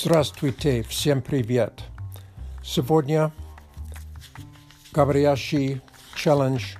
[0.00, 1.84] Здравствуйте, всем привет!
[2.64, 3.32] Сегодня
[4.92, 5.80] говорящий
[6.16, 6.76] челлендж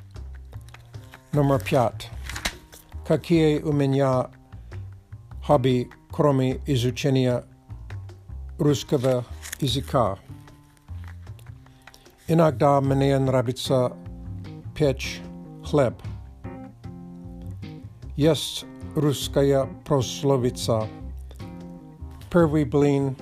[1.32, 2.10] номер пять.
[3.06, 4.30] Какие у меня
[5.46, 7.44] хобби, кроме изучения
[8.58, 9.24] русского
[9.60, 10.18] языка?
[12.26, 13.96] Иногда мне нравится
[14.76, 15.20] печь
[15.64, 15.94] хлеб.
[18.16, 18.64] Есть
[18.96, 20.88] русская прословица–
[22.34, 23.14] Первый блин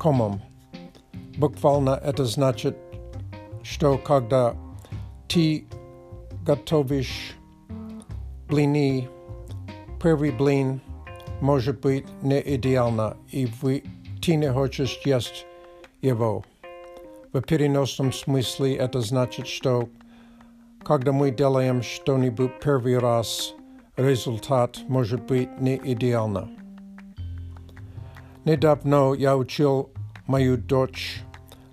[0.00, 0.42] комом.
[1.38, 2.76] Буквально это значит,
[3.62, 4.56] что когда
[5.28, 5.68] ты
[6.44, 7.36] готовишь
[8.48, 9.08] блины,
[10.02, 10.80] первый блин
[11.40, 13.84] может быть не идеально, и вы,
[14.20, 15.46] ты не хочешь есть
[16.02, 16.44] его.
[17.32, 19.88] В переносном смысле это значит, что
[20.82, 23.54] когда мы делаем что-нибудь первый раз,
[23.96, 26.50] результат может быть не идеально.
[28.46, 29.90] Недавно я учил
[30.26, 31.20] мою дочь,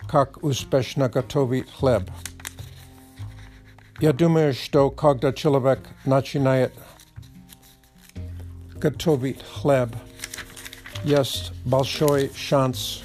[0.09, 2.11] как успешно готовить хлеб.
[4.01, 6.73] Я думаю, что когда человек начинает
[8.75, 9.95] готовить хлеб,
[11.05, 13.01] есть большой шанс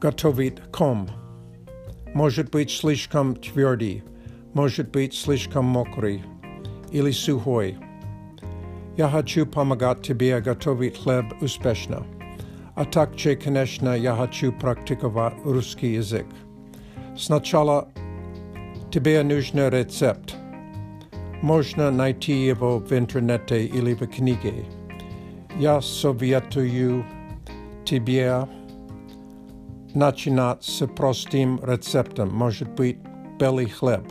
[0.00, 1.10] готовить ком.
[2.14, 4.02] Может быть слишком твердый,
[4.54, 6.22] может быть слишком мокрый
[6.92, 7.76] или сухой.
[8.96, 12.06] Я хочу помогать тебе готовить хлеб успешно.
[12.76, 16.26] А также, конечно, я хочу практиковать русский язык.
[17.16, 17.88] Сначала
[18.92, 20.36] тебе нужен рецепт.
[21.42, 24.64] Можно найти его в интернете или в книге.
[25.58, 27.04] Я советую
[27.84, 28.46] тебе
[29.92, 32.98] начинать с простым рецептом, может быть,
[33.40, 34.04] белый хлеб.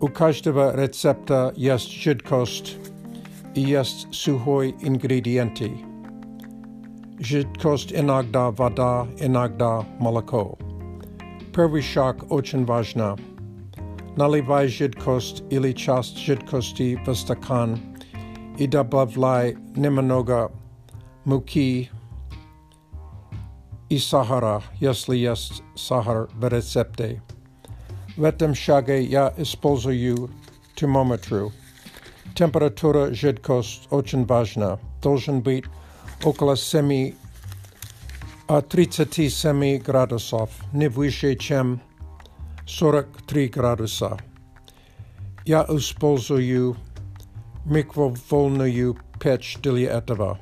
[0.00, 2.76] У каждого рецепта есть жидкость
[3.66, 5.84] Yes, suhoi ingredienti.
[7.22, 10.56] Zhit kost inagda vada inagda molako.
[11.50, 13.18] Previshak ochen vajna.
[14.16, 17.74] Nalivai zhit kost ili chast zhit kosti vastakan.
[18.60, 20.48] Ida bavlai nimanoga
[21.24, 21.90] muki
[23.90, 27.20] isahara yesli yest sahar verecepte.
[28.16, 30.30] Vetem shage ya esposo you
[30.76, 31.50] termometru.
[32.38, 34.78] Температура, жидкость очень важна.
[35.02, 35.64] Должен быть
[36.22, 37.12] около 7,
[38.68, 41.80] 37 градусов, не выше, чем
[42.64, 44.18] 43 градуса.
[45.46, 46.76] Я использую
[47.64, 50.38] микроволновую печь для этого.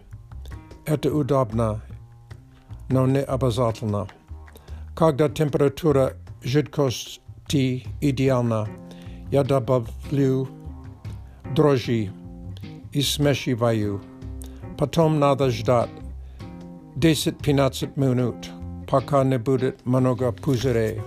[0.84, 1.80] Это удобно,
[2.90, 4.06] но не обязательно.
[4.94, 6.12] Когда температура
[6.42, 8.68] жидкости идеальна,
[9.32, 10.46] я добавлю
[11.54, 12.12] Дрожи.
[12.92, 14.00] и смешиваю.
[14.78, 15.90] Потом надо ждать
[16.96, 18.50] 10-15 минут,
[18.88, 21.02] пока не будет много пузырей.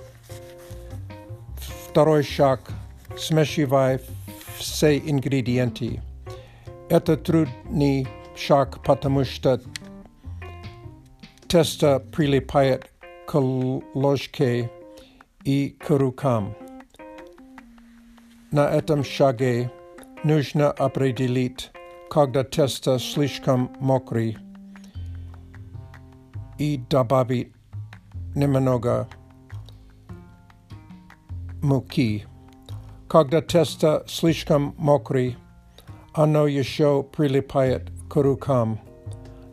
[1.58, 2.62] Второй шаг–
[3.18, 4.00] смешивай
[4.58, 6.00] все ингредиенты.
[6.90, 9.60] Это трудный шаг, потому что
[11.48, 12.92] тесто прилипает
[13.26, 14.70] к ложке
[15.44, 16.56] и к рукам.
[18.52, 19.72] На этом шаге
[20.24, 21.70] нужно определить,
[22.10, 24.38] когда тесто слишком мокрый,
[26.58, 27.54] и добавить
[28.36, 29.08] немного
[31.62, 32.26] муки.
[33.08, 35.38] Когда тесто слишком мокрый,
[36.14, 38.80] оно еще прилипает к рукам.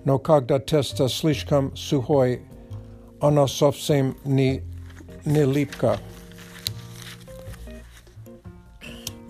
[0.04, 2.42] Но когда тесто слишком сухой,
[3.20, 4.62] оно совсем не,
[5.24, 5.98] не липко.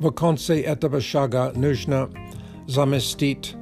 [0.00, 2.08] Vakanci etabashaga nužna
[2.66, 3.54] zamestit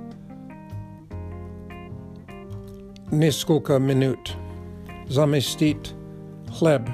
[3.12, 4.32] neskolka minut.
[5.08, 5.92] Zamestit
[6.58, 6.90] chleb.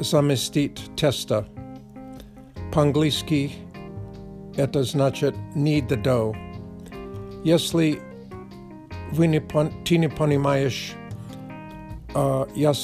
[0.00, 1.44] Zamestit testa.
[2.72, 3.52] Pangliski
[4.56, 4.82] это
[5.52, 6.34] knead the dough.
[7.44, 8.00] Если
[9.12, 9.38] вы не,
[9.84, 10.94] ты не понимаешь,
[12.56, 12.74] я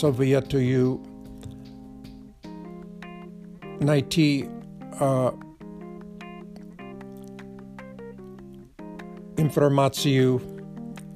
[5.00, 5.29] uh,
[9.39, 10.41] informaciju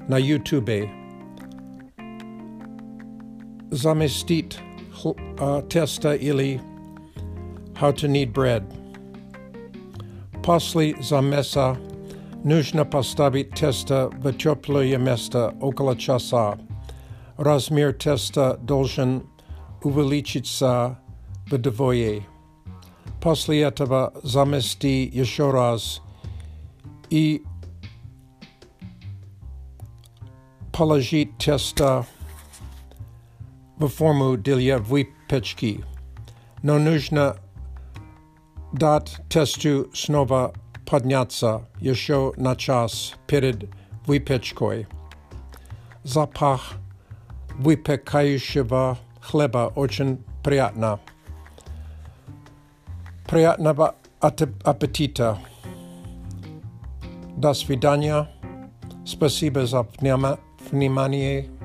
[0.08, 0.88] na YouTube
[3.70, 4.58] zamestit
[5.68, 6.60] testa ili
[7.80, 8.62] how to knead bread.
[10.42, 11.76] Posli zamesa
[12.44, 16.56] nužna postavit testa v teplое место около часа.
[17.98, 19.22] testa dolžen должен
[19.84, 20.96] увеличиться
[21.50, 21.54] в
[23.20, 26.02] После этого замести еще раз
[27.10, 27.42] и
[30.72, 32.06] положить тесто
[33.78, 35.82] в форму для выпечки.
[36.62, 37.36] Но нужно
[38.72, 40.52] дать тесту снова
[40.84, 43.68] подняться еще на час перед
[44.06, 44.86] выпечкой.
[46.04, 46.74] Запах
[47.58, 51.00] выпекающего хлеба очень приятно.
[53.26, 53.74] Priyatna
[54.64, 55.38] Appetita.
[57.36, 58.26] Das Vidania.
[59.04, 59.84] Спасибо за
[60.70, 61.55] внимание.